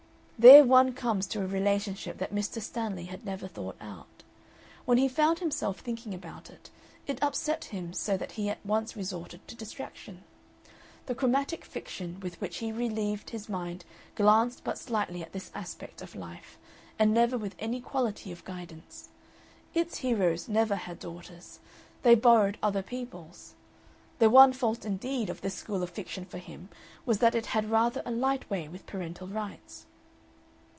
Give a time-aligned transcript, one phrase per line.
[0.43, 2.59] There one comes to a relationship that Mr.
[2.59, 4.23] Stanley had never thought out.
[4.85, 6.71] When he found himself thinking about it,
[7.05, 10.23] it upset him so that he at once resorted to distraction.
[11.05, 13.85] The chromatic fiction with which he relieved his mind
[14.15, 16.57] glanced but slightly at this aspect of life,
[16.97, 19.09] and never with any quality of guidance.
[19.75, 21.59] Its heroes never had daughters,
[22.01, 23.53] they borrowed other people's.
[24.17, 26.69] The one fault, indeed, of this school of fiction for him
[27.05, 29.85] was that it had rather a light way with parental rights.